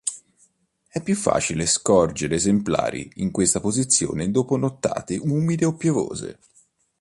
È 0.87 0.99
più 1.03 1.15
facile 1.15 1.67
scorgere 1.67 2.33
esemplari 2.33 3.07
in 3.17 3.29
questa 3.29 3.59
posizione 3.59 4.31
dopo 4.31 4.55
nottate 4.57 5.15
umide 5.21 5.65
o 5.65 5.75
piovose. 5.75 6.39